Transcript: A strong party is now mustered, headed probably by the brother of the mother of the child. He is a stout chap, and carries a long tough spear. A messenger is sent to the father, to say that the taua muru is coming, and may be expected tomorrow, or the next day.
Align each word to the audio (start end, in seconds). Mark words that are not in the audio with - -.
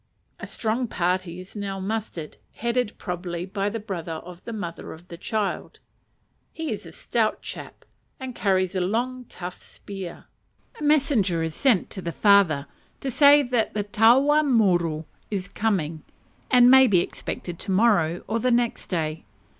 A 0.39 0.47
strong 0.47 0.87
party 0.87 1.39
is 1.39 1.55
now 1.55 1.79
mustered, 1.79 2.37
headed 2.53 2.97
probably 2.97 3.45
by 3.45 3.69
the 3.69 3.79
brother 3.79 4.13
of 4.13 4.43
the 4.45 4.51
mother 4.51 4.93
of 4.93 5.07
the 5.09 5.15
child. 5.15 5.77
He 6.51 6.71
is 6.71 6.87
a 6.87 6.91
stout 6.91 7.43
chap, 7.43 7.85
and 8.19 8.33
carries 8.33 8.73
a 8.73 8.81
long 8.81 9.25
tough 9.25 9.61
spear. 9.61 10.25
A 10.79 10.83
messenger 10.83 11.43
is 11.43 11.53
sent 11.53 11.91
to 11.91 12.01
the 12.01 12.11
father, 12.11 12.65
to 12.99 13.11
say 13.11 13.43
that 13.43 13.75
the 13.75 13.83
taua 13.83 14.41
muru 14.43 15.03
is 15.29 15.47
coming, 15.47 16.01
and 16.49 16.71
may 16.71 16.87
be 16.87 16.99
expected 17.01 17.59
tomorrow, 17.59 18.23
or 18.27 18.39
the 18.39 18.49
next 18.49 18.87
day. 18.87 19.23